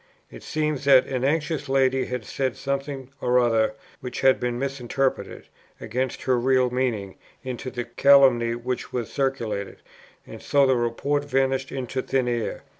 It 0.31 0.41
seems 0.41 0.85
that 0.85 1.05
an 1.05 1.23
anxious 1.23 1.69
lady 1.69 2.05
had 2.05 2.25
said 2.25 2.57
something 2.57 3.11
or 3.21 3.37
other 3.37 3.75
which 3.99 4.21
had 4.21 4.39
been 4.39 4.57
misinterpreted, 4.57 5.47
against 5.79 6.23
her 6.23 6.39
real 6.39 6.71
meaning, 6.71 7.17
into 7.43 7.69
the 7.69 7.83
calumny 7.85 8.55
which 8.55 8.91
was 8.91 9.13
circulated, 9.13 9.83
and 10.25 10.41
so 10.41 10.65
the 10.65 10.75
report 10.75 11.25
vanished 11.25 11.71
into 11.71 12.01
thin 12.01 12.27
air. 12.27 12.63